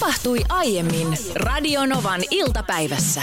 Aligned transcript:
Tapahtui 0.00 0.38
aiemmin 0.48 1.08
Radionovan 1.34 2.20
iltapäivässä. 2.30 3.22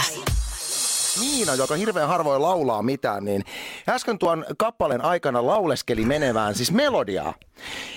Miina, 1.20 1.54
joka 1.54 1.74
hirveän 1.74 2.08
harvoin 2.08 2.42
laulaa 2.42 2.82
mitään, 2.82 3.24
niin 3.24 3.44
äsken 3.88 4.18
tuon 4.18 4.44
kappaleen 4.58 5.04
aikana 5.04 5.46
lauleskeli 5.46 6.04
menevään 6.04 6.54
siis 6.54 6.72
melodiaa. 6.72 7.34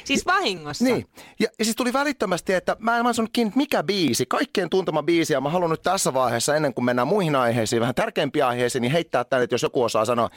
Siis 0.04 0.26
vahingossa? 0.26 0.84
Niin. 0.84 1.06
Ja, 1.40 1.48
ja 1.60 1.66
siis 1.66 1.76
tuli 1.76 1.94
välittömästi, 1.94 2.54
että 2.54 2.76
mä 2.80 2.98
en 2.98 3.14
sanonut 3.14 3.34
kiinni, 3.34 3.54
mikä 3.56 3.84
biisi, 3.84 4.26
kaikkien 4.26 4.70
tuntema 4.70 5.04
biisi. 5.04 5.34
Ja 5.34 5.42
mä 5.42 5.50
haluan 5.50 5.72
nyt 5.72 5.82
tässä 5.82 6.14
vaiheessa, 6.14 6.56
ennen 6.56 6.74
kuin 6.74 6.86
mennään 6.86 7.08
muihin 7.08 7.36
aiheisiin, 7.36 7.80
vähän 7.80 7.96
tärkeimpiä 7.96 8.48
aiheisiin, 8.48 8.82
niin 8.82 8.92
heittää 8.92 9.24
tänne, 9.24 9.44
että 9.44 9.54
jos 9.54 9.64
joku 9.64 9.84
osaa 9.84 10.06
sanoa. 10.06 10.30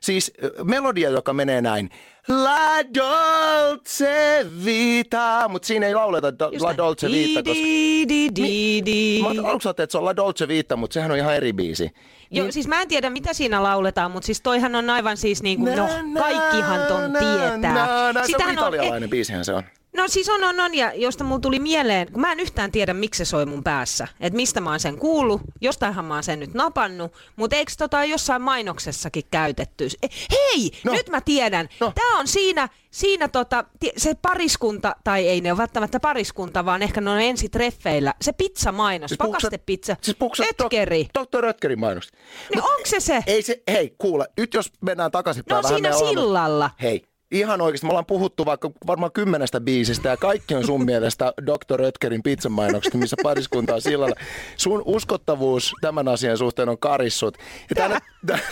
Siis 0.00 0.32
melodia, 0.64 1.10
joka 1.10 1.32
menee 1.32 1.60
näin. 1.62 1.90
La 2.28 2.84
Dolce 2.94 4.46
Vita, 4.64 5.48
mutta 5.48 5.66
siinä 5.66 5.86
ei 5.86 5.94
lauleta 5.94 6.38
do, 6.38 6.50
La 6.60 6.76
Dolce 6.76 7.08
Vita, 7.08 7.42
koska... 7.42 7.62
Di, 7.64 8.08
di, 8.08 8.28
di, 8.36 8.82
di. 8.86 9.22
Mä 9.22 9.48
aluksi 9.48 9.68
että 9.68 9.86
se 9.88 9.98
on 9.98 10.04
La 10.04 10.16
Dolce 10.16 10.48
Vita, 10.48 10.76
mutta 10.76 10.94
sehän 10.94 11.10
on 11.10 11.16
ihan 11.16 11.34
eri 11.36 11.52
biisi. 11.52 11.90
Joo, 12.30 12.44
Niin- 12.44 12.52
siis 12.52 12.68
mä 12.68 12.82
en 12.82 12.88
tiedä 12.88 13.10
mitä 13.10 13.32
siinä 13.32 13.62
lauletaan, 13.62 14.10
mutta 14.10 14.26
siis 14.26 14.40
toihan 14.40 14.74
on 14.74 14.90
aivan 14.90 15.16
siis 15.16 15.42
niinku, 15.42 15.66
no 15.76 15.88
kaikkihan 16.18 16.80
ton 16.88 17.12
tietää. 17.18 17.74
Na, 17.74 18.12
na, 18.12 18.12
se 18.12 18.18
on 18.18 18.26
Sitähän 18.26 18.54
italialainen 18.54 19.10
biisihän 19.10 19.44
se 19.44 19.52
on. 19.52 19.62
No 19.98 20.08
siis 20.08 20.28
on, 20.28 20.44
on, 20.44 20.60
on, 20.60 20.74
ja 20.74 20.92
josta 20.94 21.24
mulla 21.24 21.40
tuli 21.40 21.58
mieleen, 21.58 22.12
kun 22.12 22.20
mä 22.20 22.32
en 22.32 22.40
yhtään 22.40 22.72
tiedä, 22.72 22.94
miksi 22.94 23.18
se 23.24 23.28
soi 23.28 23.46
mun 23.46 23.64
päässä. 23.64 24.08
Että 24.20 24.36
mistä 24.36 24.60
mä 24.60 24.70
oon 24.70 24.80
sen 24.80 24.98
kuullut, 24.98 25.40
jostainhan 25.60 26.04
mä 26.04 26.14
oon 26.14 26.22
sen 26.22 26.40
nyt 26.40 26.54
napannut, 26.54 27.12
mutta 27.36 27.56
eikö 27.56 27.72
tota 27.78 28.04
jossain 28.04 28.42
mainoksessakin 28.42 29.24
käytetty? 29.30 29.88
Eh, 30.02 30.10
Hei, 30.30 30.70
No. 30.84 30.92
no. 30.92 30.96
nyt 30.96 31.08
mä 31.08 31.20
tiedän. 31.20 31.68
No. 31.80 31.86
No. 31.86 31.92
Tää 31.94 32.18
on 32.18 32.28
siinä, 32.28 32.68
siinä 32.90 33.28
tota, 33.28 33.64
se 33.96 34.14
pariskunta, 34.22 34.96
tai 35.04 35.28
ei 35.28 35.40
ne 35.40 35.52
ole 35.52 35.58
välttämättä 35.58 36.00
pariskunta, 36.00 36.64
vaan 36.64 36.82
ehkä 36.82 37.00
ne 37.00 37.10
on 37.10 37.20
ensi 37.20 37.48
treffeillä. 37.48 38.14
Se 38.22 38.32
pizzamainos, 38.32 39.08
siis 39.08 39.18
pakastepizza, 39.18 39.96
Siis 40.00 40.16
Ötkeri. 40.62 41.08
Dok- 41.18 41.22
Dr. 41.38 41.44
Ötkerin 41.44 41.80
mainokset. 41.80 42.12
Niin 42.54 42.62
onko 42.62 42.82
se 42.86 43.00
se? 43.00 43.22
Ei 43.26 43.42
se, 43.42 43.62
hei, 43.70 43.94
kuule, 43.98 44.26
nyt 44.36 44.54
jos 44.54 44.72
mennään 44.80 45.10
takaisinpäin 45.10 45.62
No 45.62 45.68
siinä 45.68 45.92
sillalla. 45.92 46.70
Hei, 46.82 47.04
ihan 47.30 47.60
oikeasti, 47.60 47.86
me 47.86 47.90
ollaan 47.90 48.06
puhuttu 48.06 48.46
vaikka 48.46 48.70
varmaan 48.86 49.12
kymmenestä 49.12 49.60
biisistä 49.60 50.08
ja 50.08 50.16
kaikki 50.16 50.54
on 50.54 50.66
sun 50.66 50.84
mielestä 50.84 51.32
Dr. 51.46 51.82
Ötkerin 51.82 52.22
pizzamainokset, 52.22 52.94
missä 52.94 53.16
pariskunta 53.22 53.74
on 53.74 53.82
sillalla. 53.82 54.16
Sun 54.56 54.82
uskottavuus 54.84 55.72
tämän 55.80 56.08
asian 56.08 56.38
suhteen 56.38 56.68
on 56.68 56.78
karissut. 56.78 57.38
Ja 57.70 57.76
tänne, 57.76 57.98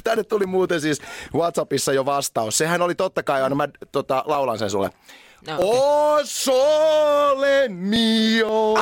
tänne 0.04 0.24
tuli 0.24 0.46
muuten 0.46 0.80
siis 0.80 1.00
Whatsappissa 1.34 1.92
jo 1.92 2.06
vastaus. 2.06 2.58
Sehän 2.58 2.82
oli 2.82 2.94
totta 2.94 3.22
kai, 3.22 3.42
aina 3.42 3.56
mä 3.56 3.68
tota, 3.92 4.24
laulan 4.26 4.58
sen 4.58 4.70
sulle. 4.70 4.90
No, 5.46 5.56
O 5.60 6.18
sole 6.24 7.68
mio. 7.68 8.74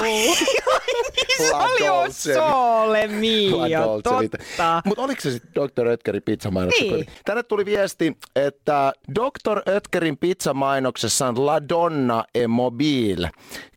se 1.37 1.53
La 1.53 1.59
oli 1.65 1.87
Dolce. 1.87 2.35
sole 2.35 3.07
mio, 3.07 4.01
totta. 4.03 4.83
Mutta 4.85 5.03
oliko 5.03 5.21
se 5.21 5.31
sitten 5.31 5.53
Dr. 5.55 5.87
Ötkerin 5.89 6.23
pizzamainoksessa? 6.23 6.95
Niin. 6.95 7.07
Tänne 7.25 7.43
tuli 7.43 7.65
viesti, 7.65 8.19
että 8.37 8.93
Dr. 9.15 9.63
Ötkerin 9.69 10.17
pizzamainoksessa 10.19 11.27
on 11.29 11.47
La 11.47 11.69
Donna 11.69 12.25
e 12.35 12.47
Mobile. 12.47 13.31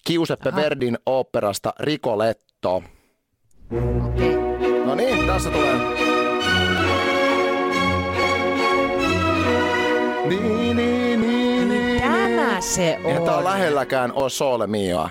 Giuseppe 0.07 0.55
Verdin 0.55 0.97
oopperasta 1.05 1.73
Ricoletto. 1.79 2.75
Okei. 2.75 4.37
No 4.85 4.95
niin, 4.95 5.25
tässä 5.27 5.49
tulee. 5.49 5.75
Niin, 10.29 10.43
niin, 10.43 10.57
niin, 10.57 10.77
niin. 10.77 10.96
Se 12.59 12.99
Eihän 13.05 13.23
tää 13.23 13.33
on 13.33 13.39
on. 13.39 13.43
lähelläkään 13.43 14.11
O 14.15 14.29
Sole 14.29 14.67
Mioa. 14.67 15.09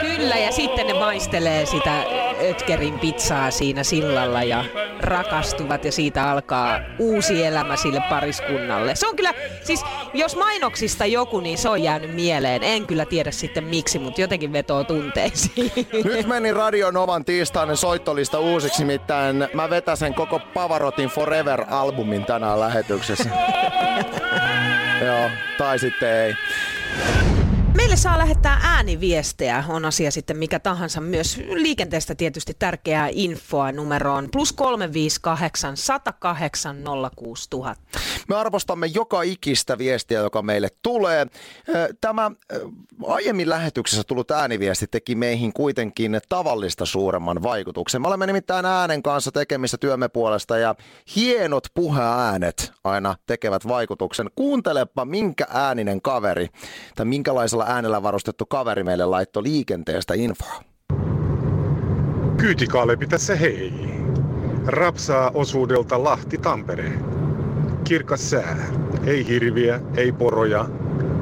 Kyllä, 0.00 0.36
ja 0.36 0.52
sitten 0.52 0.86
ne 0.86 0.92
maistelee 0.92 1.66
sitä 1.66 2.02
Ötkerin 2.50 2.98
pizzaa 2.98 3.50
siinä 3.50 3.82
sillalla 3.82 4.42
ja 4.42 4.64
rakastuvat 5.00 5.84
ja 5.84 5.92
siitä 5.92 6.30
alkaa 6.30 6.80
uusi 6.98 7.44
elämä 7.44 7.76
sille 7.76 8.02
pariskunnalle. 8.10 8.94
Se 8.94 9.06
on 9.06 9.16
kyllä, 9.16 9.34
siis 9.62 9.84
jos 10.18 10.36
mainoksista 10.36 11.06
joku, 11.06 11.40
niin 11.40 11.58
se 11.58 11.68
on 11.68 11.82
jäänyt 11.82 12.14
mieleen. 12.14 12.62
En 12.62 12.86
kyllä 12.86 13.04
tiedä 13.04 13.30
sitten 13.30 13.64
miksi, 13.64 13.98
mutta 13.98 14.20
jotenkin 14.20 14.52
vetoo 14.52 14.84
tunteisiin. 14.84 15.72
Nyt 16.04 16.26
meni 16.26 16.52
Radio 16.52 16.90
Novan 16.90 17.24
tiistainen 17.24 17.76
soittolista 17.76 18.38
uusiksi, 18.38 18.84
nimittäin 18.84 19.48
mä 19.54 19.70
vetäsen 19.70 20.14
koko 20.14 20.40
Pavarotin 20.54 21.08
Forever-albumin 21.08 22.24
tänään 22.26 22.60
lähetyksessä. 22.60 23.30
Joo, 25.06 25.30
tai 25.58 25.78
sitten 25.78 26.08
ei. 26.08 26.34
Meille 27.76 27.96
saa 27.96 28.18
lähettää 28.18 28.60
ääniviestejä, 28.62 29.64
on 29.68 29.84
asia 29.84 30.10
sitten 30.10 30.36
mikä 30.36 30.58
tahansa. 30.58 31.00
Myös 31.00 31.40
liikenteestä 31.48 32.14
tietysti 32.14 32.52
tärkeää 32.58 33.08
infoa 33.12 33.72
numeroon 33.72 34.28
plus 34.32 34.52
358 34.52 35.76
108 35.76 36.76
06000. 37.16 37.82
Me 38.28 38.36
arvostamme 38.36 38.86
joka 38.86 39.22
ikistä 39.22 39.78
viestiä, 39.78 40.20
joka 40.20 40.42
meille 40.42 40.68
tulee. 40.82 41.26
Tämä 42.00 42.30
aiemmin 43.06 43.48
lähetyksessä 43.48 44.04
tullut 44.04 44.30
ääniviesti 44.30 44.86
teki 44.86 45.14
meihin 45.14 45.52
kuitenkin 45.52 46.20
tavallista 46.28 46.86
suuremman 46.86 47.42
vaikutuksen. 47.42 48.02
Me 48.02 48.08
olemme 48.08 48.26
nimittäin 48.26 48.66
äänen 48.66 49.02
kanssa 49.02 49.32
tekemistä 49.32 49.78
työmme 49.78 50.08
puolesta 50.08 50.58
ja 50.58 50.74
hienot 51.16 51.66
puheäänet 51.74 52.72
aina 52.84 53.16
tekevät 53.26 53.68
vaikutuksen. 53.68 54.30
Kuuntelepa, 54.34 55.04
minkä 55.04 55.46
ääninen 55.50 56.02
kaveri 56.02 56.48
tai 56.94 57.06
minkälaisella 57.06 57.65
äänellä 57.66 58.02
varustettu 58.02 58.46
kaveri 58.46 58.84
meille 58.84 59.04
laittoi 59.04 59.42
liikenteestä 59.42 60.14
infoa. 60.14 60.62
Kyytikaalepi 62.36 63.06
tässä 63.06 63.36
hei. 63.36 63.72
Rapsaa 64.66 65.30
osuudelta 65.34 66.04
Lahti-Tampere. 66.04 66.92
Kirkas 67.84 68.30
sää. 68.30 68.56
Ei 69.04 69.26
hirviä, 69.28 69.80
ei 69.96 70.12
poroja, 70.12 70.68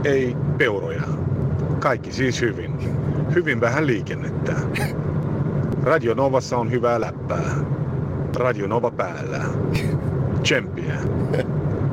ei 0.05 0.37
peuroja. 0.59 1.03
Kaikki 1.79 2.13
siis 2.13 2.41
hyvin. 2.41 2.79
Hyvin 3.35 3.61
vähän 3.61 3.87
liikennettä. 3.87 4.53
Radio 5.83 6.15
Novassa 6.15 6.57
on 6.57 6.71
hyvää 6.71 7.01
läppää. 7.01 7.55
Radio 8.37 8.67
Nova 8.67 8.91
päällä. 8.91 9.45
Tsemppiä. 10.43 10.95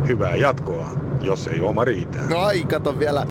Hyvää 0.08 0.36
jatkoa, 0.36 0.90
jos 1.22 1.48
ei 1.48 1.62
oma 1.62 1.86
riitä. 1.86 2.18
No 2.30 2.40
ai, 2.40 2.64
kato 2.64 3.00
vielä 3.00 3.26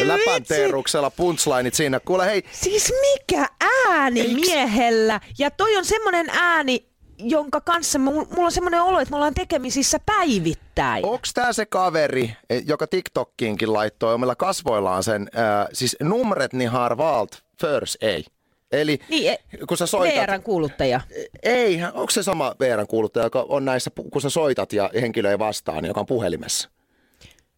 Ai 0.00 0.08
läpänteeruksella 0.08 1.10
punchlineit 1.10 1.74
siinä. 1.74 2.00
Kuule 2.00 2.26
hei, 2.26 2.42
Siis 2.52 2.92
mikä 3.00 3.48
ääni 3.88 4.22
Eiks- 4.22 4.34
miehellä? 4.40 5.20
Ja 5.38 5.50
toi 5.50 5.76
on 5.76 5.84
semmonen 5.84 6.26
ääni, 6.30 6.86
jonka 7.18 7.60
kanssa 7.60 7.98
mu- 7.98 8.02
mulla 8.34 8.44
on 8.44 8.52
semmoinen 8.52 8.82
olo, 8.82 9.00
että 9.00 9.10
me 9.10 9.16
ollaan 9.16 9.34
tekemisissä 9.34 9.98
päivittäin. 10.06 11.06
Onks 11.06 11.34
tää 11.34 11.52
se 11.52 11.66
kaveri, 11.66 12.32
eh, 12.50 12.62
joka 12.66 12.86
TikTokkiinkin 12.86 13.72
laittoi 13.72 14.14
omilla 14.14 14.34
kasvoillaan 14.36 15.02
sen, 15.02 15.28
äh, 15.38 15.66
siis 15.72 15.96
numret 16.02 16.52
ni 16.52 16.64
har 16.64 16.96
valt 16.96 17.42
förs 17.60 17.98
ei. 18.00 18.24
Eli 18.72 18.98
Niin, 19.08 19.32
e- 19.32 19.38
kun 19.68 19.76
sä 19.76 19.86
soitat... 19.86 20.26
VRn 20.26 20.42
kuuluttaja. 20.42 21.00
Ei, 21.42 21.78
onko 21.84 22.10
se 22.10 22.22
sama 22.22 22.54
VRn 22.60 22.86
kuuluttaja, 22.86 23.26
joka 23.26 23.44
on 23.48 23.64
näissä, 23.64 23.90
kun 24.12 24.22
sä 24.22 24.30
soitat 24.30 24.72
ja 24.72 24.90
henkilö 25.00 25.30
ei 25.30 25.38
vastaa, 25.38 25.80
niin 25.80 25.88
joka 25.88 26.00
on 26.00 26.06
puhelimessa? 26.06 26.68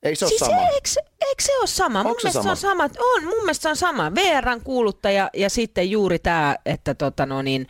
Ei 0.07 0.17
se 0.17 0.25
ole 0.25 0.29
Siis 0.31 0.39
sama. 0.41 0.61
eikö, 0.61 0.89
se- 0.89 1.01
eikö 1.21 1.43
se 1.43 1.59
ole 1.59 1.67
sama? 1.67 2.03
Mun 2.03 2.11
Onko 2.11 2.21
se 2.21 2.25
mielestä 2.27 2.43
sama? 2.43 2.55
se 2.55 2.67
on 2.69 2.71
sama. 2.73 2.85
On, 3.17 3.25
mun 3.25 3.39
mielestä 3.45 3.63
se 3.63 3.69
on 3.69 3.77
sama. 3.77 4.15
VRn 4.15 4.61
kuuluttaja 4.65 5.31
ja 5.35 5.51
sitten 5.51 5.91
juuri 5.91 6.19
tämä, 6.19 6.57
että 6.67 6.95
tota 6.95 7.27
no 7.27 7.43
niin, 7.43 7.67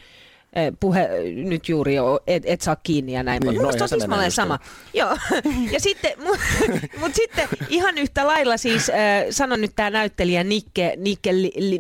puhe 0.81 1.09
nyt 1.44 1.69
juuri 1.69 1.94
jo, 1.94 2.21
et, 2.27 2.43
et 2.47 2.61
saa 2.61 2.77
kiinni 2.77 3.12
ja 3.12 3.22
näin. 3.22 3.41
Niin, 3.41 3.56
mielestä 3.56 3.62
noihan 3.62 3.83
on 3.83 3.89
se 3.89 3.97
tismalleen 3.97 4.27
just 4.27 4.37
sama. 4.37 4.59
Joo. 4.94 5.17
Ja 5.72 5.81
sitten, 5.81 6.12
mut, 6.25 6.39
mut 7.00 7.15
sitten 7.15 7.49
ihan 7.69 7.99
yhtä 7.99 8.26
lailla 8.26 8.56
siis, 8.56 8.91
äh, 8.91 8.97
sanon 9.31 9.61
nyt 9.61 9.73
tämä 9.76 9.91
näyttelijä 9.91 10.44
Nikke, 10.44 10.94
Nikke, 10.97 11.31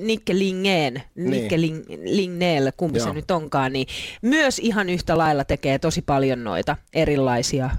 Nikke 0.00 0.38
Lingeen, 0.38 1.02
Nikke 1.14 1.60
Ling, 1.60 1.84
Lingneel, 2.04 2.72
kumpi 2.76 3.00
se 3.00 3.04
Niin. 3.04 3.08
Joo. 3.08 3.14
nyt 3.14 3.30
onkaan, 3.30 3.72
niin 3.72 3.86
myös 4.22 4.58
ihan 4.58 4.88
yhtä 4.88 5.18
lailla 5.18 5.44
tekee 5.44 5.78
tosi 5.78 6.02
paljon 6.02 6.44
noita 6.44 6.76
erilaisia 6.94 7.64
äh, 7.64 7.72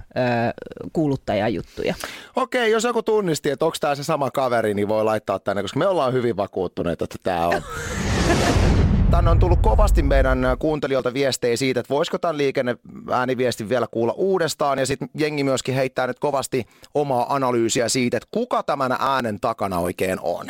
kuuluttajajuttuja. 0.92 1.94
Okei, 2.36 2.70
jos 2.70 2.84
joku 2.84 3.02
tunnisti, 3.02 3.50
että 3.50 3.64
onko 3.64 3.76
tämä 3.80 3.94
se 3.94 4.04
sama 4.04 4.30
kaveri, 4.30 4.74
niin 4.74 4.88
voi 4.88 5.04
laittaa 5.04 5.38
tänne, 5.38 5.62
koska 5.62 5.78
me 5.78 5.86
ollaan 5.86 6.12
hyvin 6.12 6.36
vakuuttuneita, 6.36 7.04
että 7.04 7.16
tämä 7.22 7.48
on. 7.48 7.62
Tänne 9.10 9.30
on 9.30 9.38
tullut 9.38 9.58
kovasti 9.62 10.02
meidän 10.02 10.38
kuuntelijoilta 10.58 11.14
viestejä 11.14 11.56
siitä, 11.56 11.80
että 11.80 11.94
voisiko 11.94 12.18
tämän 12.18 12.38
liikenneääniviestin 12.38 13.68
vielä 13.68 13.86
kuulla 13.90 14.12
uudestaan. 14.12 14.78
Ja 14.78 14.86
sitten 14.86 15.10
jengi 15.14 15.44
myöskin 15.44 15.74
heittää 15.74 16.06
nyt 16.06 16.18
kovasti 16.18 16.66
omaa 16.94 17.34
analyysiä 17.34 17.88
siitä, 17.88 18.16
että 18.16 18.28
kuka 18.30 18.62
tämän 18.62 18.96
äänen 19.00 19.40
takana 19.40 19.78
oikein 19.78 20.18
on. 20.22 20.46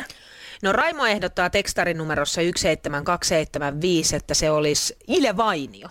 No 0.63 0.71
Raimo 0.71 1.05
ehdottaa 1.05 1.49
tekstarinumerossa 1.49 2.41
17275, 2.41 4.15
että 4.15 4.33
se 4.33 4.51
olisi 4.51 4.97
Ile 5.07 5.37
Vainio. 5.37 5.89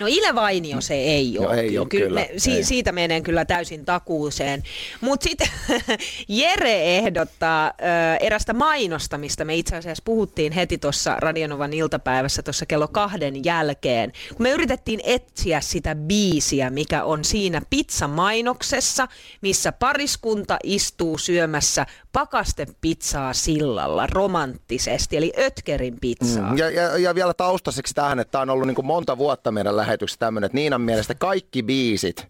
No 0.00 0.06
Ile 0.08 0.34
Vainio 0.34 0.80
se 0.80 0.94
ei 0.94 1.38
ole. 1.38 1.46
No 1.46 1.52
ei 1.52 1.78
ole 1.78 1.86
kyllä, 1.88 2.20
me, 2.20 2.30
si- 2.36 2.52
ei. 2.52 2.64
Siitä 2.64 2.92
menen 2.92 3.22
kyllä 3.22 3.44
täysin 3.44 3.84
takuuseen. 3.84 4.62
Mutta 5.00 5.24
sitten 5.28 5.48
Jere 6.28 6.96
ehdottaa 6.96 7.66
ö, 7.66 7.72
erästä 8.20 8.52
mainosta, 8.52 9.18
mistä 9.18 9.44
me 9.44 9.54
itse 9.54 9.76
asiassa 9.76 10.02
puhuttiin 10.04 10.52
heti 10.52 10.78
tuossa 10.78 11.16
Radionovan 11.18 11.72
iltapäivässä 11.72 12.42
tuossa 12.42 12.66
kello 12.66 12.88
kahden 12.88 13.44
jälkeen. 13.44 14.12
Kun 14.36 14.42
me 14.42 14.50
yritettiin 14.50 15.00
etsiä 15.04 15.60
sitä 15.60 15.94
biisiä, 15.94 16.70
mikä 16.70 17.04
on 17.04 17.24
siinä 17.24 17.60
pizzamainoksessa, 17.70 19.08
missä 19.40 19.72
pariskunta 19.72 20.56
istuu 20.64 21.18
syömässä 21.18 21.86
pakastepizzaa 22.12 23.32
sillalla 23.32 24.06
romanttisesti, 24.06 25.16
eli 25.16 25.32
Ötkerin 25.38 25.96
pizzaa. 26.00 26.50
Mm, 26.52 26.58
Ja, 26.58 26.70
ja, 26.70 26.98
ja 26.98 27.14
vielä 27.14 27.34
taustaiseksi 27.34 27.94
tähän, 27.94 28.18
että 28.20 28.30
tämä 28.32 28.42
on 28.42 28.50
ollut 28.50 28.66
niin 28.66 28.86
monta 28.86 29.18
vuotta 29.18 29.52
meidän 29.52 29.69
lähetyksessä 29.76 30.18
tämmöinen, 30.18 30.46
että 30.46 30.56
Niinan 30.56 30.80
mielestä 30.80 31.14
kaikki 31.14 31.62
biisit 31.62 32.26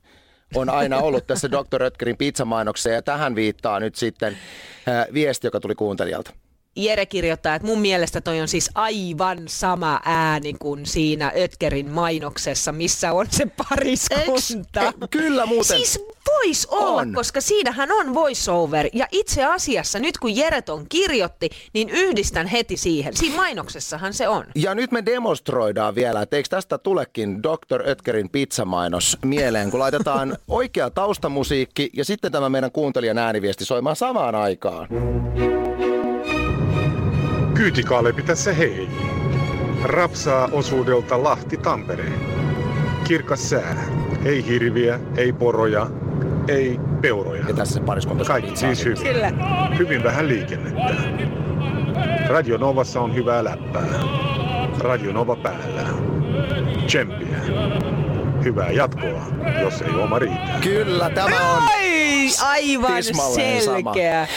on 0.54 0.68
aina 0.70 0.98
ollut 0.98 1.26
tässä 1.26 1.50
Dr. 1.50 1.80
Rötkerin 1.80 2.16
pizzamainoksessa 2.16 2.90
ja 2.90 3.02
tähän 3.02 3.34
viittaa 3.34 3.80
nyt 3.80 3.94
sitten 3.94 4.38
äh, 4.88 5.06
viesti, 5.14 5.46
joka 5.46 5.60
tuli 5.60 5.74
kuuntelijalta. 5.74 6.32
Jere 6.76 7.06
kirjoittaa, 7.06 7.54
että 7.54 7.68
mun 7.68 7.80
mielestä 7.80 8.20
toi 8.20 8.40
on 8.40 8.48
siis 8.48 8.70
aivan 8.74 9.38
sama 9.46 10.00
ääni 10.04 10.54
kuin 10.58 10.86
siinä 10.86 11.32
Ötkerin 11.36 11.90
mainoksessa, 11.90 12.72
missä 12.72 13.12
on 13.12 13.26
se 13.30 13.46
pariskunta. 13.68 14.80
Eks- 14.80 15.04
e- 15.04 15.08
kyllä 15.10 15.46
muuten. 15.46 15.76
Siis 15.76 16.00
voisi 16.44 16.68
olla, 16.70 17.00
On. 17.00 17.12
koska 17.12 17.40
siinähän 17.40 17.92
on 17.92 18.14
voiceover. 18.14 18.88
Ja 18.92 19.06
itse 19.12 19.44
asiassa 19.44 19.98
nyt 19.98 20.18
kun 20.18 20.36
Jereton 20.36 20.86
kirjoitti, 20.88 21.50
niin 21.74 21.88
yhdistän 21.88 22.46
heti 22.46 22.76
siihen. 22.76 23.16
Siinä 23.16 23.36
mainoksessahan 23.36 24.14
se 24.14 24.28
on. 24.28 24.44
Ja 24.54 24.74
nyt 24.74 24.92
me 24.92 25.06
demonstroidaan 25.06 25.94
vielä, 25.94 26.22
että 26.22 26.36
eikö 26.36 26.48
tästä 26.48 26.78
tulekin 26.78 27.42
Dr. 27.42 27.88
Ötkerin 27.88 28.30
pizzamainos 28.30 29.18
mieleen, 29.24 29.70
kun 29.70 29.80
laitetaan 29.80 30.36
oikea 30.48 30.90
taustamusiikki 30.90 31.90
ja 31.92 32.04
sitten 32.04 32.32
tämä 32.32 32.48
meidän 32.48 32.72
kuuntelijan 32.72 33.18
ääniviesti 33.18 33.64
soimaan 33.64 33.96
samaan 33.96 34.34
aikaan. 34.34 34.88
Kyytikaalepi 37.54 38.22
tässä 38.22 38.52
hei. 38.52 38.88
Rapsaa 39.82 40.48
osuudelta 40.52 41.22
Lahti-Tampere. 41.22 42.12
Kirkas 43.04 43.50
sää. 43.50 43.84
Ei 44.24 44.46
hirviä, 44.46 45.00
ei 45.16 45.32
poroja, 45.32 45.86
ei 46.50 46.80
peuroja. 47.00 47.44
Ja 47.48 47.54
tässä 47.54 47.74
se 47.74 47.80
pariskunta 47.80 48.24
Kaikki 48.24 48.56
siis 48.56 48.84
hyvin. 48.84 49.02
Kyllä. 49.02 49.32
Hyvin 49.78 50.04
vähän 50.04 50.28
liikennettä. 50.28 50.94
Radio 52.28 52.56
Novassa 52.56 53.00
on 53.00 53.14
hyvää 53.14 53.44
läppää. 53.44 53.88
Radio 54.78 55.12
Nova 55.12 55.36
päällä. 55.36 55.82
Tsemppiä. 56.86 57.38
Hyvää 58.44 58.70
jatkoa, 58.70 59.26
jos 59.60 59.82
ei 59.82 60.02
oma 60.02 60.18
riitä. 60.18 60.50
Kyllä, 60.62 61.10
tämä 61.10 61.50
on 61.56 61.79
Ai, 62.42 62.76
aivan 62.76 62.96
tismalleen 62.96 63.62
sama. 63.64 63.76
selkeä. 63.94 64.28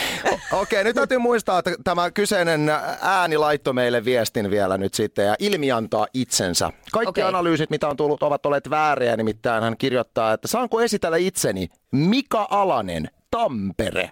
O- 0.51 0.61
Okei, 0.61 0.83
nyt 0.83 0.95
täytyy 0.95 1.17
muistaa, 1.17 1.59
että 1.59 1.71
tämä 1.83 2.11
kyseinen 2.11 2.71
ääni 3.01 3.37
laittoi 3.37 3.73
meille 3.73 4.05
viestin 4.05 4.51
vielä 4.51 4.77
nyt 4.77 4.93
sitten 4.93 5.25
ja 5.25 5.35
ilmiantaa 5.39 6.07
itsensä. 6.13 6.71
Kaikki 6.91 7.09
Okei. 7.09 7.23
analyysit, 7.23 7.69
mitä 7.69 7.87
on 7.87 7.97
tullut, 7.97 8.23
ovat 8.23 8.45
olleet 8.45 8.69
vääriä, 8.69 9.17
nimittäin 9.17 9.63
hän 9.63 9.77
kirjoittaa, 9.77 10.33
että 10.33 10.47
saanko 10.47 10.81
esitellä 10.81 11.17
itseni 11.17 11.67
Mika 11.91 12.47
Alanen, 12.49 13.09
Tampere. 13.31 14.09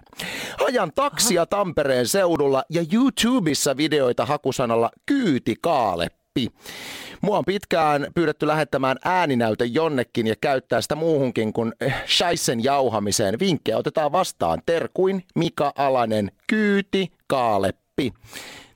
Ajan 0.68 0.92
taksia 0.94 1.46
Tampereen 1.46 2.08
seudulla 2.08 2.64
ja 2.70 2.84
YouTubessa 2.92 3.76
videoita 3.76 4.26
hakusanalla 4.26 4.90
Kyytikaaleppi. 6.34 6.48
Mua 7.20 7.38
on 7.38 7.44
pitkään 7.44 8.06
pyydetty 8.14 8.46
lähettämään 8.46 8.96
ääninäyte 9.04 9.64
jonnekin 9.64 10.26
ja 10.26 10.34
käyttää 10.40 10.80
sitä 10.80 10.94
muuhunkin 10.94 11.52
kuin 11.52 11.72
eh, 11.80 11.94
shaisen 12.06 12.64
jauhamiseen. 12.64 13.38
Vinkkejä 13.38 13.78
otetaan 13.78 14.12
vastaan. 14.12 14.62
Terkuin 14.66 15.24
Mika 15.34 15.72
Alanen, 15.76 16.32
Kyyti 16.46 17.12
Kaaleppi. 17.26 18.12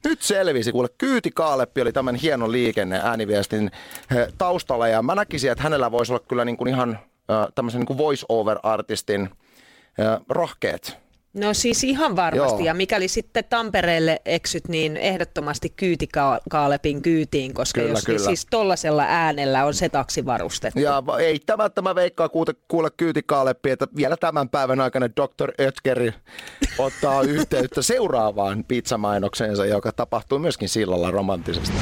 Nyt 0.04 0.22
selvisi, 0.22 0.72
kuule 0.72 0.88
Kyyti 0.98 1.30
Kaaleppi 1.30 1.80
oli 1.80 1.92
tämän 1.92 2.14
hienon 2.14 2.52
liikenne 2.52 3.00
ääniviestin 3.04 3.70
eh, 4.16 4.28
taustalla 4.38 4.88
ja 4.88 5.02
mä 5.02 5.14
näkisin, 5.14 5.50
että 5.50 5.64
hänellä 5.64 5.90
voisi 5.90 6.12
olla 6.12 6.24
kyllä 6.28 6.44
niin 6.44 6.56
kuin 6.56 6.68
ihan 6.68 6.98
äh, 7.30 7.46
tämmöisen 7.54 7.80
niin 7.80 7.98
voice-over-artistin 7.98 9.30
rohkeet 10.28 11.05
No 11.36 11.54
siis 11.54 11.84
ihan 11.84 12.16
varmasti. 12.16 12.58
Joo. 12.58 12.66
Ja 12.66 12.74
mikäli 12.74 13.08
sitten 13.08 13.44
Tampereelle 13.44 14.20
eksyt, 14.24 14.68
niin 14.68 14.96
ehdottomasti 14.96 15.72
kyytikaalepin 15.76 17.02
kyytiin, 17.02 17.54
koska 17.54 17.80
Kyllä, 17.80 17.92
jos 17.92 18.04
kyllä. 18.04 18.18
siis 18.18 18.46
tollasella 18.50 19.04
äänellä 19.08 19.64
on 19.64 19.74
se 19.74 19.88
taksi 19.88 20.26
varustettu. 20.26 20.80
Ja 20.80 21.02
eittämättä 21.18 21.82
mä 21.82 21.94
veikkaan 21.94 22.30
kuule, 22.30 22.54
kuule 22.68 22.90
kyytikaaleppi, 22.96 23.70
että 23.70 23.86
vielä 23.96 24.16
tämän 24.16 24.48
päivän 24.48 24.80
aikana 24.80 25.08
Dr. 25.08 25.52
Ötkeri 25.60 26.14
ottaa 26.78 27.22
yhteyttä 27.36 27.82
seuraavaan 27.82 28.64
pizzamainokseensa, 28.64 29.66
joka 29.66 29.92
tapahtuu 29.92 30.38
myöskin 30.38 30.68
sillalla 30.68 31.10
romanttisesti. 31.10 31.76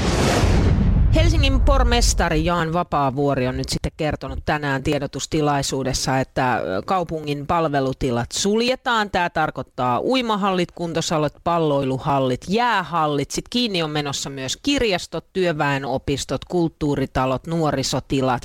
Helsingin 1.14 1.60
pormestari 1.60 2.44
Jaan 2.44 2.72
Vapaavuori 2.72 3.48
on 3.48 3.56
nyt 3.56 3.68
sitten 3.68 3.92
kertonut 3.96 4.38
tänään 4.44 4.82
tiedotustilaisuudessa, 4.82 6.18
että 6.18 6.60
kaupungin 6.86 7.46
palvelutilat 7.46 8.32
suljetaan. 8.32 9.10
Tämä 9.10 9.30
tarkoittaa 9.30 10.00
uimahallit, 10.00 10.72
kuntosalot, 10.72 11.32
palloiluhallit, 11.44 12.40
jäähallit. 12.48 13.30
Sitten 13.30 13.50
kiinni 13.50 13.82
on 13.82 13.90
menossa 13.90 14.30
myös 14.30 14.58
kirjastot, 14.62 15.32
työväenopistot, 15.32 16.44
kulttuuritalot, 16.44 17.46
nuorisotilat. 17.46 18.42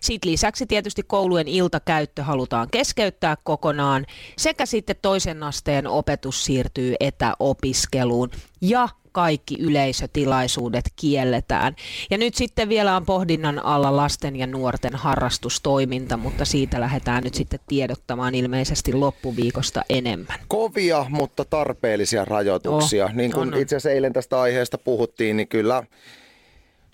Sitten 0.00 0.30
lisäksi 0.30 0.66
tietysti 0.66 1.02
koulujen 1.02 1.48
iltakäyttö 1.48 2.22
halutaan 2.22 2.68
keskeyttää 2.70 3.36
kokonaan 3.44 4.06
sekä 4.38 4.66
sitten 4.66 4.96
toisen 5.02 5.42
asteen 5.42 5.86
opetus 5.86 6.44
siirtyy 6.44 6.94
etäopiskeluun 7.00 8.30
ja 8.68 8.88
kaikki 9.12 9.56
yleisötilaisuudet 9.60 10.84
kielletään. 10.96 11.76
Ja 12.10 12.18
nyt 12.18 12.34
sitten 12.34 12.68
vielä 12.68 12.96
on 12.96 13.06
pohdinnan 13.06 13.64
alla 13.64 13.96
lasten 13.96 14.36
ja 14.36 14.46
nuorten 14.46 14.94
harrastustoiminta, 14.94 16.16
mutta 16.16 16.44
siitä 16.44 16.80
lähdetään 16.80 17.24
nyt 17.24 17.34
sitten 17.34 17.60
tiedottamaan 17.68 18.34
ilmeisesti 18.34 18.92
loppuviikosta 18.92 19.82
enemmän. 19.88 20.38
Kovia, 20.48 21.06
mutta 21.08 21.44
tarpeellisia 21.44 22.24
rajoituksia. 22.24 23.04
Oh, 23.04 23.12
niin 23.12 23.32
kuin 23.32 23.54
itse 23.54 23.76
asiassa 23.76 23.90
eilen 23.90 24.12
tästä 24.12 24.40
aiheesta 24.40 24.78
puhuttiin, 24.78 25.36
niin 25.36 25.48
kyllä 25.48 25.82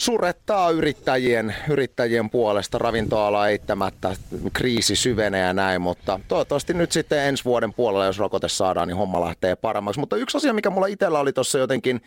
surettaa 0.01 0.71
yrittäjien, 0.71 1.55
yrittäjien 1.69 2.31
puolesta. 2.31 2.79
Ravintoala 2.79 3.49
eittämättä, 3.49 4.17
kriisi 4.53 4.97
syvenee 4.97 5.47
ja 5.47 5.53
näin, 5.53 5.83
mutta 5.83 6.21
toivottavasti 6.29 6.75
nyt 6.75 6.93
sitten 6.93 7.19
ensi 7.19 7.45
vuoden 7.45 7.73
puolella, 7.73 8.07
jos 8.07 8.19
rokote 8.19 8.49
saadaan, 8.49 8.89
niin 8.89 8.97
homma 8.97 9.21
lähtee 9.21 9.57
paremmaksi. 9.57 10.01
Mutta 10.01 10.17
yksi 10.17 10.37
asia, 10.37 10.53
mikä 10.53 10.71
mulla 10.71 10.87
itsellä 10.87 11.21
oli 11.21 11.33
tuossa 11.33 11.59
jotenkin 11.59 12.01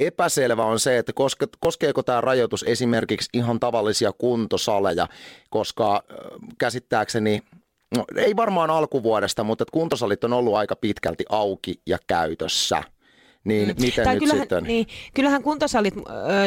epäselvä 0.00 0.64
on 0.64 0.80
se, 0.80 0.98
että 0.98 1.12
koske, 1.12 1.46
koskeeko 1.60 2.02
tämä 2.02 2.20
rajoitus 2.20 2.64
esimerkiksi 2.68 3.30
ihan 3.32 3.60
tavallisia 3.60 4.12
kuntosaleja, 4.12 5.08
koska 5.50 6.04
käsittääkseni 6.58 7.42
No, 7.96 8.04
ei 8.16 8.36
varmaan 8.36 8.70
alkuvuodesta, 8.70 9.44
mutta 9.44 9.64
kuntosalit 9.72 10.24
on 10.24 10.32
ollut 10.32 10.54
aika 10.54 10.76
pitkälti 10.76 11.24
auki 11.28 11.80
ja 11.86 11.98
käytössä. 12.06 12.82
Niin 13.46 13.74
miten 13.80 14.04
Tai 14.04 14.14
nyt 14.14 14.20
kyllähän, 14.22 14.40
sitten? 14.42 14.64
niin, 14.64 14.86
kyllähän 15.14 15.42
kuntosalit, 15.42 15.94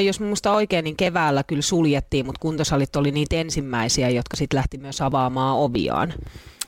jos 0.06 0.20
muista 0.20 0.54
oikein, 0.54 0.84
niin 0.84 0.96
keväällä 0.96 1.44
kyllä 1.44 1.62
suljettiin, 1.62 2.26
mutta 2.26 2.40
kuntosalit 2.40 2.96
oli 2.96 3.12
niitä 3.12 3.36
ensimmäisiä, 3.36 4.10
jotka 4.10 4.38
sitten 4.38 4.58
lähti 4.58 4.78
myös 4.78 5.02
avaamaan 5.02 5.58
oviaan. 5.58 6.14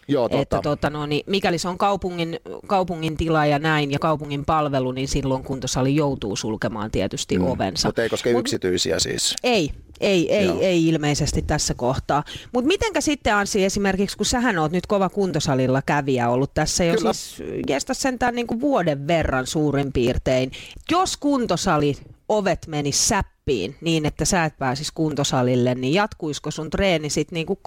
Joo, 0.07 0.29
totta. 0.29 0.41
Että 0.41 0.59
tota, 0.61 0.89
no, 0.89 1.05
niin, 1.05 1.23
mikäli 1.27 1.57
se 1.57 1.67
on 1.67 1.77
kaupungin, 1.77 2.39
kaupungin 2.67 3.17
tila 3.17 3.45
ja 3.45 3.59
näin 3.59 3.91
ja 3.91 3.99
kaupungin 3.99 4.45
palvelu, 4.45 4.91
niin 4.91 5.07
silloin 5.07 5.43
kuntosali 5.43 5.95
joutuu 5.95 6.35
sulkemaan 6.35 6.91
tietysti 6.91 7.39
mm, 7.39 7.47
ovensa. 7.47 7.87
Mutta 7.87 8.03
ei 8.03 8.09
koske 8.09 8.33
Mut- 8.33 8.39
yksityisiä 8.39 8.99
siis. 8.99 9.35
Ei, 9.43 9.71
ei, 9.99 10.35
ei, 10.35 10.45
Joo. 10.45 10.61
ei 10.61 10.87
ilmeisesti 10.87 11.41
tässä 11.41 11.73
kohtaa. 11.73 12.23
Mutta 12.53 12.67
mitenkä 12.67 13.01
sitten 13.01 13.35
Ansi 13.35 13.65
esimerkiksi, 13.65 14.17
kun 14.17 14.25
sähän 14.25 14.57
oot 14.57 14.71
nyt 14.71 14.87
kova 14.87 15.09
kuntosalilla 15.09 15.81
kävijä 15.81 16.29
ollut 16.29 16.53
tässä 16.53 16.83
jo 16.83 16.95
Kyllä. 16.95 17.13
siis 17.13 17.43
jestä 17.69 17.93
sentään 17.93 18.35
niin 18.35 18.47
kuin 18.47 18.61
vuoden 18.61 19.07
verran 19.07 19.47
suurin 19.47 19.93
piirtein. 19.93 20.51
Jos 20.91 21.17
kuntosali 21.17 21.97
ovet 22.29 22.67
menis 22.67 23.07
säppiin 23.07 23.75
niin, 23.81 24.05
että 24.05 24.25
sä 24.25 24.45
et 24.45 24.57
pääsis 24.57 24.91
kuntosalille, 24.91 25.75
niin 25.75 25.93
jatkuisiko 25.93 26.51
sun 26.51 26.69
treeni 26.69 27.09
sitten 27.09 27.35
niin 27.35 27.45
kuin 27.45 27.59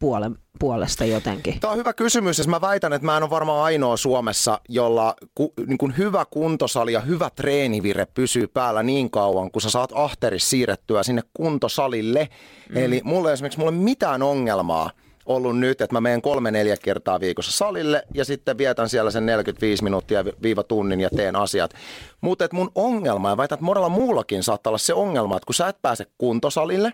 kotipuolen 0.00 0.36
puolesta 0.58 1.04
jotenkin? 1.04 1.60
Tämä 1.60 1.70
on 1.70 1.78
hyvä 1.78 1.92
kysymys, 1.92 2.38
ja 2.38 2.44
mä 2.44 2.60
väitän, 2.60 2.92
että 2.92 3.06
mä 3.06 3.16
en 3.16 3.22
ole 3.22 3.30
varmaan 3.30 3.64
ainoa 3.64 3.96
Suomessa, 3.96 4.60
jolla 4.68 5.14
ku, 5.34 5.52
niin 5.66 5.78
kuin 5.78 5.96
hyvä 5.98 6.24
kuntosali 6.30 6.92
ja 6.92 7.00
hyvä 7.00 7.30
treenivire 7.36 8.06
pysyy 8.14 8.46
päällä 8.46 8.82
niin 8.82 9.10
kauan, 9.10 9.50
kun 9.50 9.62
sä 9.62 9.70
saat 9.70 9.90
ahteris 9.94 10.50
siirrettyä 10.50 11.02
sinne 11.02 11.22
kuntosalille. 11.34 12.28
Mm. 12.68 12.76
Eli 12.76 13.00
mulla 13.04 13.32
esimerkiksi 13.32 13.58
mulla 13.58 13.72
ei 13.72 13.76
ole 13.76 13.84
mitään 13.84 14.22
ongelmaa 14.22 14.90
ollut 15.26 15.58
nyt, 15.58 15.80
että 15.80 15.96
mä 15.96 16.00
menen 16.00 16.22
kolme-neljä 16.22 16.76
kertaa 16.82 17.20
viikossa 17.20 17.52
salille 17.52 18.02
ja 18.14 18.24
sitten 18.24 18.58
vietän 18.58 18.88
siellä 18.88 19.10
sen 19.10 19.26
45 19.26 19.84
minuuttia 19.84 20.24
vi- 20.24 20.32
viiva 20.42 20.62
tunnin 20.62 21.00
ja 21.00 21.10
teen 21.16 21.36
asiat. 21.36 21.74
Mutta 22.20 22.48
mun 22.52 22.70
ongelma, 22.74 23.30
ja 23.30 23.36
väitän, 23.36 23.56
että 23.56 23.64
monella 23.64 23.88
muullakin 23.88 24.42
saattaa 24.42 24.70
olla 24.70 24.78
se 24.78 24.94
ongelma, 24.94 25.36
että 25.36 25.46
kun 25.46 25.54
sä 25.54 25.68
et 25.68 25.82
pääse 25.82 26.06
kuntosalille, 26.18 26.92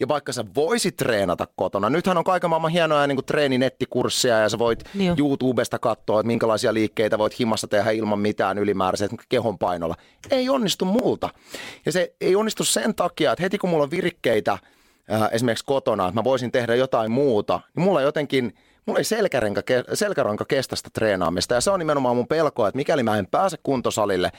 ja 0.00 0.08
vaikka 0.08 0.32
sä 0.32 0.44
voisit 0.54 0.96
treenata 0.96 1.46
kotona, 1.56 1.90
nythän 1.90 2.18
on 2.18 2.24
kaiken 2.24 2.50
maailman 2.50 2.70
hienoja 2.70 3.06
niin 3.06 3.16
kuin 3.16 3.24
treeninnettikursseja 3.24 4.38
ja 4.38 4.48
sä 4.48 4.58
voit 4.58 4.84
Niin. 4.94 5.14
YouTubesta 5.18 5.78
katsoa, 5.78 6.20
että 6.20 6.26
minkälaisia 6.26 6.74
liikkeitä 6.74 7.18
voit 7.18 7.38
himmassa 7.38 7.66
tehdä 7.66 7.90
ilman 7.90 8.18
mitään 8.18 8.58
ylimääräisiä 8.58 9.08
kehon 9.28 9.58
painolla. 9.58 9.94
Ei 10.30 10.48
onnistu 10.48 10.84
multa. 10.84 11.30
Ja 11.86 11.92
se 11.92 12.14
ei 12.20 12.36
onnistu 12.36 12.64
sen 12.64 12.94
takia, 12.94 13.32
että 13.32 13.42
heti 13.42 13.58
kun 13.58 13.70
mulla 13.70 13.84
on 13.84 13.90
virkkeitä 13.90 14.52
äh, 14.52 15.28
esimerkiksi 15.32 15.64
kotona, 15.64 16.08
että 16.08 16.20
mä 16.20 16.24
voisin 16.24 16.52
tehdä 16.52 16.74
jotain 16.74 17.10
muuta, 17.10 17.60
niin 17.76 17.84
mulla 17.84 18.02
jotenkin 18.02 18.54
Mulla 18.86 18.98
ei 18.98 19.04
selkäranka, 19.04 19.60
selkäranka 19.94 20.44
kestä 20.44 20.76
sitä 20.76 20.90
treenaamista 20.92 21.54
ja 21.54 21.60
se 21.60 21.70
on 21.70 21.78
nimenomaan 21.78 22.16
mun 22.16 22.26
pelko, 22.26 22.66
että 22.66 22.76
mikäli 22.76 23.02
mä 23.02 23.18
en 23.18 23.26
pääse 23.26 23.56
kuntosalille, 23.62 24.30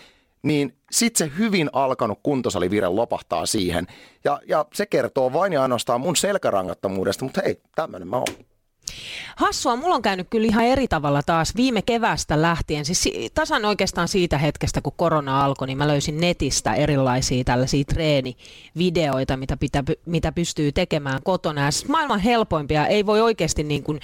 niin 0.44 0.77
sit 0.92 1.15
se 1.15 1.32
hyvin 1.38 1.70
alkanut 1.74 2.20
kuntosalivire 2.24 2.88
lopahtaa 2.88 3.46
siihen. 3.46 3.88
Ja, 4.24 4.39
ja 4.48 4.65
se 4.74 4.86
kertoo 4.86 5.34
vain 5.34 5.54
ja 5.54 5.62
ainoastaan 5.62 6.01
mun 6.01 6.15
selkärangattomuudesta, 6.15 7.25
mutta 7.25 7.42
hei, 7.46 7.62
tämmönen 7.75 8.08
mä 8.08 8.15
oon. 8.15 8.46
Hassua, 9.36 9.75
mulla 9.75 9.96
on 9.96 10.01
käynyt 10.01 10.27
kyllä 10.30 10.48
ihan 10.48 10.65
eri 10.65 10.88
tavalla 10.88 11.24
taas 11.24 11.56
viime 11.56 11.82
kevästä 11.82 12.42
lähtien. 12.42 12.86
Siis 12.86 13.04
si- 13.04 13.30
tasan 13.34 13.65
oikeastaan 13.65 14.08
siitä 14.08 14.38
hetkestä, 14.38 14.82
kun 14.82 14.94
korona 14.96 15.46
alkoi, 15.46 15.68
niin 15.68 15.77
mä 15.77 15.88
löysin 15.88 16.22
netistä 16.22 16.74
erilaisia 16.74 17.44
tällaisia 17.44 17.84
treenivideoita, 17.84 19.38
mitä, 19.38 19.58
pitä, 19.58 19.84
mitä 20.06 20.32
pystyy 20.32 20.72
tekemään 20.72 21.20
kotona. 21.24 21.65
Ja 21.65 21.72
siis 21.72 21.88
maailman 21.88 22.20
helpoimpia 22.20 22.88
ei 22.88 23.06
voi 23.06 23.22
oikeasti 23.22 23.63
niin 23.63 23.84
kuin 23.84 24.00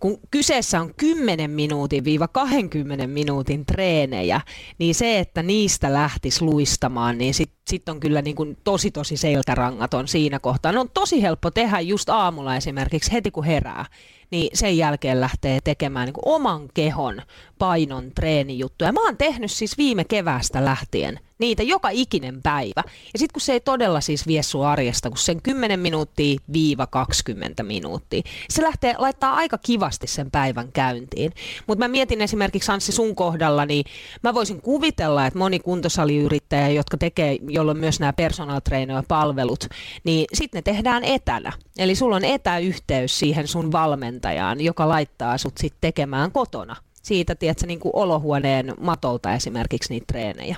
kun 0.00 0.18
kyseessä 0.30 0.80
on 0.80 0.94
10 0.96 1.50
minuutin 1.50 2.04
viiva 2.04 2.28
20 2.28 3.06
minuutin 3.06 3.66
treenejä, 3.66 4.40
niin 4.78 4.94
se, 4.94 5.18
että 5.18 5.42
niistä 5.42 5.92
lähtisi 5.92 6.44
luistamaan, 6.44 7.18
niin 7.18 7.34
sitten 7.70 7.92
sit 7.92 7.96
on 7.96 8.00
kyllä 8.00 8.22
niin 8.22 8.36
kuin 8.36 8.56
tosi 8.64 8.90
tosi 8.90 9.16
selkärangaton 9.16 10.08
siinä 10.08 10.38
kohtaa. 10.38 10.72
Ne 10.72 10.78
on 10.78 10.90
tosi 10.90 11.22
helppo 11.22 11.50
tehdä 11.50 11.80
just 11.80 12.08
aamulla 12.08 12.56
esimerkiksi 12.56 13.12
heti 13.12 13.30
kun 13.30 13.44
herää, 13.44 13.86
niin 14.30 14.50
sen 14.54 14.76
jälkeen 14.76 15.20
lähtee 15.20 15.58
tekemään 15.64 16.06
niin 16.06 16.14
kuin 16.14 16.34
oman 16.34 16.68
kehon 16.74 17.22
painon 17.58 18.12
treenijuttuja. 18.14 18.92
Mä 18.92 19.04
oon 19.04 19.16
tehnyt 19.16 19.50
siis 19.50 19.78
viime 19.78 20.04
keväästä 20.04 20.64
lähtien 20.64 21.20
niitä 21.40 21.62
joka 21.62 21.88
ikinen 21.92 22.42
päivä. 22.42 22.82
Ja 23.12 23.18
sitten 23.18 23.32
kun 23.32 23.40
se 23.40 23.52
ei 23.52 23.60
todella 23.60 24.00
siis 24.00 24.26
vie 24.26 24.42
sun 24.42 24.66
arjesta, 24.66 25.08
kun 25.08 25.18
sen 25.18 25.42
10 25.42 25.80
minuuttia 25.80 26.38
viiva 26.52 26.86
20 26.86 27.62
minuuttia, 27.62 28.22
se 28.50 28.62
lähtee 28.62 28.94
laittaa 28.98 29.34
aika 29.34 29.58
kivasti 29.58 30.06
sen 30.06 30.30
päivän 30.30 30.72
käyntiin. 30.72 31.32
Mutta 31.66 31.84
mä 31.84 31.88
mietin 31.88 32.20
esimerkiksi 32.20 32.72
Anssi 32.72 32.92
sun 32.92 33.14
kohdalla, 33.14 33.66
niin 33.66 33.84
mä 34.22 34.34
voisin 34.34 34.62
kuvitella, 34.62 35.26
että 35.26 35.38
moni 35.38 35.58
kuntosaliyrittäjä, 35.58 36.68
jotka 36.68 36.96
tekee, 36.96 37.38
jolloin 37.60 37.78
myös 37.78 38.00
nämä 38.00 38.12
personal 38.12 38.60
trainer 38.60 39.02
palvelut, 39.08 39.64
niin 40.04 40.26
sitten 40.32 40.58
ne 40.58 40.62
tehdään 40.62 41.04
etänä. 41.04 41.52
Eli 41.78 41.94
sulla 41.94 42.16
on 42.16 42.24
etäyhteys 42.24 43.18
siihen 43.18 43.48
sun 43.48 43.72
valmentajaan, 43.72 44.60
joka 44.60 44.88
laittaa 44.88 45.38
sut 45.38 45.58
sitten 45.58 45.78
tekemään 45.80 46.32
kotona 46.32 46.76
siitä, 47.02 47.34
tiedätkö, 47.34 47.66
niin 47.66 47.80
kuin 47.80 47.92
olohuoneen 47.94 48.74
matolta 48.80 49.34
esimerkiksi 49.34 49.92
niitä 49.92 50.04
treenejä. 50.06 50.56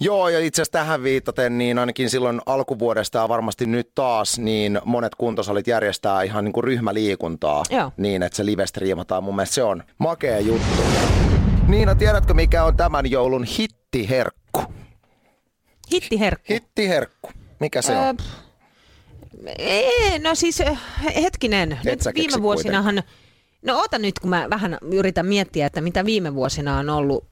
Joo, 0.00 0.28
ja 0.28 0.40
itse 0.40 0.62
asiassa 0.62 0.72
tähän 0.72 1.02
viitaten, 1.02 1.58
niin 1.58 1.78
ainakin 1.78 2.10
silloin 2.10 2.40
alkuvuodesta 2.46 3.18
ja 3.18 3.28
varmasti 3.28 3.66
nyt 3.66 3.90
taas, 3.94 4.38
niin 4.38 4.80
monet 4.84 5.14
kuntosalit 5.14 5.66
järjestää 5.66 6.22
ihan 6.22 6.44
niin 6.44 6.52
kuin 6.52 6.64
ryhmäliikuntaa 6.64 7.62
Joo. 7.70 7.92
niin, 7.96 8.22
että 8.22 8.36
se 8.36 8.46
live 8.46 8.66
striimataan. 8.66 9.24
Mun 9.24 9.36
mielestä 9.36 9.54
se 9.54 9.62
on 9.62 9.82
makea 9.98 10.40
juttu. 10.40 10.82
Niina, 11.68 11.94
tiedätkö 11.94 12.34
mikä 12.34 12.64
on 12.64 12.76
tämän 12.76 13.10
joulun 13.10 13.44
hittiherkku? 13.44 14.62
Hittiherkku. 15.92 16.52
Hittiherkku. 16.52 17.30
Mikä 17.60 17.82
se 17.82 17.96
on? 17.96 18.16
pff, 18.16 18.26
Ei, 19.58 20.18
no 20.18 20.34
siis 20.34 20.62
hetkinen. 21.22 21.72
Et 21.72 21.84
Nyt 21.84 22.14
viime 22.14 22.42
vuosinahan, 22.42 23.02
no 23.62 23.80
ota 23.80 23.98
nyt 23.98 24.18
kun 24.18 24.30
mä 24.30 24.46
vähän 24.50 24.78
yritän 24.92 25.26
miettiä, 25.26 25.66
että 25.66 25.80
mitä 25.80 26.04
viime 26.04 26.34
vuosina 26.34 26.78
on 26.78 26.90
ollut, 26.90 27.24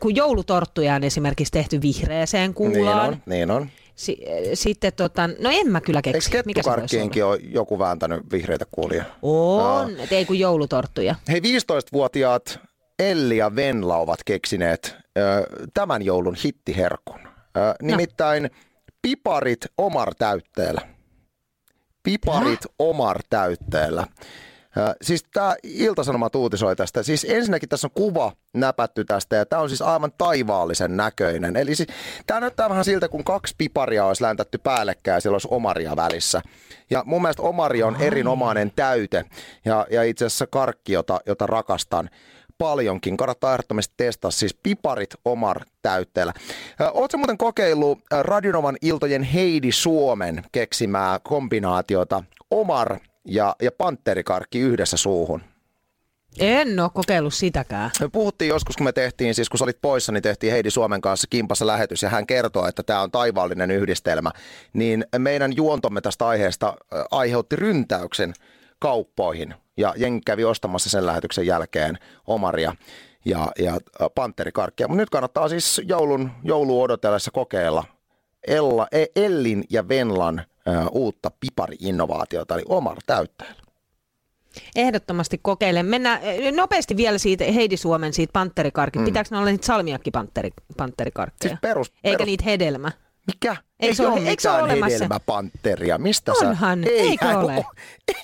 kun 0.00 0.16
joulutorttuja 0.16 0.94
on 0.94 1.04
esimerkiksi 1.04 1.52
tehty 1.52 1.82
vihreäseen 1.82 2.54
Niin 2.58 2.72
kuulaan. 2.72 3.08
on, 3.08 3.22
niin 3.26 3.50
on. 3.50 3.70
Si- 3.94 4.18
äh, 4.28 4.50
sitten 4.54 4.92
tota, 4.92 5.26
no 5.38 5.50
en 5.52 5.68
mä 5.70 5.80
kyllä 5.80 6.02
keksi. 6.02 6.30
Eikö 6.36 6.42
Mikä 6.46 6.62
se 6.62 6.70
voisi 6.70 6.76
kettukarkkienkin 6.80 7.24
ole 7.24 7.38
joku 7.42 7.78
vääntänyt 7.78 8.20
vihreitä 8.32 8.64
kuulia? 8.70 9.04
On, 9.22 10.00
et 10.00 10.12
ei 10.12 10.24
kun 10.24 10.38
joulutorttuja. 10.38 11.14
Hei, 11.28 11.40
15-vuotiaat 11.40 12.58
Elli 12.98 13.36
ja 13.36 13.56
Venla 13.56 13.96
ovat 13.96 14.20
keksineet 14.24 14.96
ö, 15.18 15.46
tämän 15.74 16.02
joulun 16.02 16.36
hittiherkun. 16.44 17.20
Ö, 17.56 17.74
nimittäin 17.82 18.50
piparit 19.02 19.66
Omar 19.78 20.14
täytteellä. 20.14 20.80
Piparit 22.02 22.66
Omar 22.78 23.20
täytteellä. 23.30 24.06
Ö, 24.76 24.94
Siis 25.02 25.24
tämä 25.32 25.54
Ilta-Sanomat 25.62 26.34
uutisoi 26.34 26.76
tästä. 26.76 27.02
Siis 27.02 27.26
ensinnäkin 27.28 27.68
tässä 27.68 27.86
on 27.86 27.90
kuva 27.94 28.32
näpätty 28.54 29.04
tästä 29.04 29.36
ja 29.36 29.46
tämä 29.46 29.62
on 29.62 29.68
siis 29.68 29.82
aivan 29.82 30.12
taivaallisen 30.18 30.96
näköinen. 30.96 31.56
Eli 31.56 31.74
siis, 31.74 31.88
tämä 32.26 32.40
näyttää 32.40 32.68
vähän 32.68 32.84
siltä, 32.84 33.08
kun 33.08 33.24
kaksi 33.24 33.54
piparia 33.58 34.04
olisi 34.04 34.22
läntätty 34.22 34.58
päällekkäin 34.58 35.14
ja 35.14 35.20
siellä 35.20 35.34
olisi 35.34 35.48
omaria 35.50 35.96
välissä. 35.96 36.42
Ja 36.90 37.02
mun 37.06 37.22
mielestä 37.22 37.42
omari 37.42 37.82
on 37.82 37.96
erinomainen 38.00 38.72
täyte 38.76 39.24
ja, 39.64 39.86
ja 39.90 40.02
itse 40.02 40.24
asiassa 40.24 40.46
karkki, 40.46 40.92
jota, 40.92 41.20
jota 41.26 41.46
rakastan 41.46 42.10
paljonkin. 42.60 43.16
Kannattaa 43.16 43.52
ehdottomasti 43.52 43.94
testaa 43.96 44.30
siis 44.30 44.54
piparit 44.54 45.14
Omar 45.24 45.60
täytteellä. 45.82 46.32
Oletko 46.92 47.18
muuten 47.18 47.38
kokeillut 47.38 47.98
Radionovan 48.20 48.76
iltojen 48.82 49.22
Heidi 49.22 49.72
Suomen 49.72 50.44
keksimää 50.52 51.18
kombinaatiota 51.18 52.24
Omar 52.50 52.98
ja, 53.24 53.56
ja 53.62 53.72
panterikarkki 53.72 54.58
yhdessä 54.58 54.96
suuhun? 54.96 55.42
En 56.38 56.80
ole 56.80 56.90
kokeillut 56.94 57.34
sitäkään. 57.34 57.90
Me 58.00 58.08
puhuttiin 58.08 58.48
joskus, 58.48 58.76
kun 58.76 58.84
me 58.84 58.92
tehtiin, 58.92 59.34
siis 59.34 59.48
kun 59.48 59.58
sä 59.58 59.64
olit 59.64 59.80
poissa, 59.82 60.12
niin 60.12 60.22
tehtiin 60.22 60.52
Heidi 60.52 60.70
Suomen 60.70 61.00
kanssa 61.00 61.26
kimpassa 61.30 61.66
lähetys 61.66 62.02
ja 62.02 62.08
hän 62.08 62.26
kertoo, 62.26 62.66
että 62.66 62.82
tämä 62.82 63.02
on 63.02 63.10
taivaallinen 63.10 63.70
yhdistelmä. 63.70 64.30
Niin 64.72 65.04
meidän 65.18 65.56
juontomme 65.56 66.00
tästä 66.00 66.26
aiheesta 66.26 66.76
aiheutti 67.10 67.56
ryntäyksen 67.56 68.34
kauppoihin 68.80 69.54
ja 69.76 69.94
jengi 69.96 70.20
kävi 70.26 70.44
ostamassa 70.44 70.90
sen 70.90 71.06
lähetyksen 71.06 71.46
jälkeen 71.46 71.98
omaria 72.26 72.74
ja, 73.24 73.52
ja 73.58 73.80
panterikarkkia. 74.14 74.88
Mutta 74.88 75.02
nyt 75.02 75.10
kannattaa 75.10 75.48
siis 75.48 75.80
joulun, 75.84 76.30
joulu 76.44 76.82
odotellessa 76.82 77.30
kokeilla 77.30 77.84
Ella, 78.46 78.86
E- 78.92 79.06
Ellin 79.16 79.64
ja 79.70 79.88
Venlan 79.88 80.42
uutta 80.90 81.30
pipari-innovaatiota, 81.40 82.54
eli 82.54 82.62
Omar 82.68 82.96
täytteellä. 83.06 83.60
Ehdottomasti 84.76 85.38
kokeilen. 85.42 85.86
Mennään 85.86 86.20
nopeasti 86.56 86.96
vielä 86.96 87.18
siitä 87.18 87.44
Heidi 87.44 87.76
Suomen 87.76 88.12
siitä 88.12 88.32
panterikarkki. 88.32 88.98
Mm. 88.98 89.04
Pitääkö 89.04 89.28
ne 89.30 89.38
olla 89.38 89.50
niitä 89.50 89.66
salmiakki 89.66 90.10
panteri, 90.10 90.50
panterikarkkeja? 90.76 91.48
Siis 91.48 91.60
perus, 91.60 91.92
Eikä 92.04 92.18
perus, 92.18 92.26
niitä 92.26 92.44
hedelmä. 92.44 92.92
Mikä? 93.34 93.50
Eikö 93.50 93.62
ei 93.80 93.94
se 93.94 94.02
ole- 94.02 94.12
ole 94.12 94.20
se 94.20 94.24
ole 94.24 94.30
mitään 94.30 94.64
olemassa? 94.64 94.94
hedelmäpantteria. 94.94 95.98
Mistä 95.98 96.32
Onhan, 96.40 96.82
sä? 96.84 96.90
eikö 96.90 97.24
hän 97.26 97.36
ole? 97.38 97.54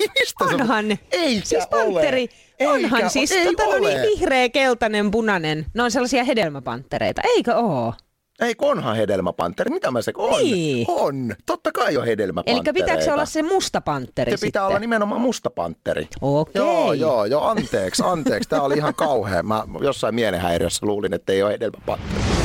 Ei, 0.00 0.06
mistä 0.20 0.44
Onhan. 0.44 0.86
sä? 0.88 0.96
Eikä 1.12 1.46
siis 1.46 1.66
panteri, 1.70 2.28
ole. 2.60 2.68
onhan 2.70 3.00
Eikä 3.00 3.08
siis, 3.08 3.32
ole. 3.32 3.40
Ei 3.40 3.46
tota, 3.46 3.62
no 3.64 3.70
ole. 3.70 3.80
niin 3.80 4.02
vihreä, 4.02 4.48
keltainen, 4.48 5.10
punainen. 5.10 5.66
Ne 5.74 5.82
on 5.82 5.90
sellaisia 5.90 6.24
hedelmäpanttereita. 6.24 7.22
Eikö 7.24 7.54
oo? 7.56 7.94
Ei, 8.40 8.54
onhan 8.62 8.96
hedelmäpanteri. 8.96 9.70
Mitä 9.70 9.90
mä 9.90 10.02
se 10.02 10.12
on? 10.16 10.42
Niin. 10.42 10.86
On. 10.88 11.34
Totta 11.46 11.72
kai 11.72 11.96
on 11.96 12.02
Eli 12.02 12.10
hedelmäpantereita. 12.10 12.72
pitääkö 12.72 13.02
se 13.02 13.12
olla 13.12 13.26
se 13.26 13.42
musta 13.42 13.80
pantteri 13.80 14.36
Se 14.36 14.46
pitää 14.46 14.66
olla 14.66 14.78
nimenomaan 14.78 15.20
musta 15.20 15.50
panteri. 15.50 16.08
Okei. 16.20 16.52
Joo, 16.62 16.92
joo, 16.92 17.24
joo. 17.24 17.44
Anteeksi, 17.44 18.02
anteeksi. 18.06 18.48
Tämä 18.48 18.62
oli 18.62 18.74
ihan 18.76 18.94
kauhea. 18.94 19.42
Mä 19.42 19.64
jossain 19.80 20.14
mielenhäiriössä 20.14 20.86
luulin, 20.86 21.14
että 21.14 21.32
ei 21.32 21.42
ole 21.42 21.52
hedelmäpanteri. 21.52 22.35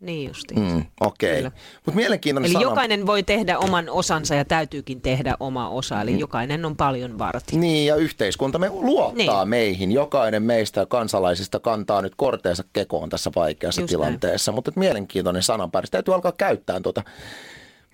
Niin 0.00 0.28
justi. 0.28 0.54
Mm, 0.54 0.84
Okei. 1.00 1.38
Okay. 1.38 1.50
Mutta 1.86 1.96
mielenkiintoinen 1.96 2.46
Eli 2.46 2.52
sana. 2.52 2.70
jokainen 2.70 3.06
voi 3.06 3.22
tehdä 3.22 3.58
oman 3.58 3.88
osansa 3.88 4.34
ja 4.34 4.44
täytyykin 4.44 5.00
tehdä 5.00 5.36
oma 5.40 5.68
osa. 5.68 6.00
Eli 6.00 6.12
mm. 6.12 6.18
jokainen 6.18 6.64
on 6.64 6.76
paljon 6.76 7.18
vartija. 7.18 7.60
Niin 7.60 7.86
ja 7.86 7.96
yhteiskuntamme 7.96 8.68
luottaa 8.68 9.44
niin. 9.44 9.48
meihin. 9.48 9.92
Jokainen 9.92 10.42
meistä 10.42 10.86
kansalaisista 10.86 11.60
kantaa 11.60 12.02
nyt 12.02 12.12
korteensa 12.16 12.64
kekoon 12.72 13.08
tässä 13.08 13.30
vaikeassa 13.36 13.80
Just 13.80 13.88
tilanteessa. 13.88 14.52
Mutta 14.52 14.72
mielenkiintoinen 14.76 15.42
sananpari. 15.42 15.88
Täytyy 15.90 16.14
alkaa 16.14 16.32
käyttää 16.32 16.80
tuota 16.80 17.02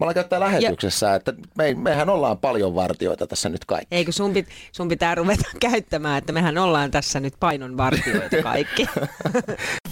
Mä 0.01 0.05
olen 0.07 0.15
käyttää 0.15 0.41
lähetyksessä, 0.41 1.07
ja... 1.07 1.15
että 1.15 1.35
me, 1.57 1.75
mehän 1.75 2.09
ollaan 2.09 2.39
paljon 2.39 2.75
vartioita 2.75 3.27
tässä 3.27 3.49
nyt 3.49 3.65
kaikki. 3.65 3.95
Eikö 3.95 4.13
sun, 4.13 4.33
pit, 4.33 4.49
sun 4.73 4.89
pitää 4.89 5.15
ruveta 5.15 5.45
käyttämään, 5.71 6.19
että 6.19 6.33
mehän 6.33 6.59
ollaan 6.59 6.91
tässä 6.91 7.21
nyt 7.21 7.35
painon 7.41 7.77
vartioita 7.77 8.43
kaikki. 8.43 8.87